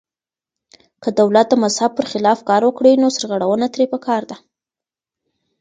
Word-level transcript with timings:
که 1.03 1.09
دولت 1.19 1.45
د 1.49 1.53
مذهب 1.63 1.91
پر 1.97 2.05
خلاف 2.11 2.39
کار 2.49 2.61
وکړي 2.65 2.93
نو 3.01 3.07
سرغړونه 3.17 3.65
ترې 3.73 3.85
پکار 3.93 4.21
ده. 4.29 4.37